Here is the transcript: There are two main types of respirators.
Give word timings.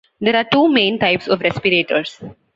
There 0.19 0.35
are 0.35 0.43
two 0.43 0.67
main 0.67 0.97
types 0.97 1.27
of 1.27 1.41
respirators. 1.41 2.19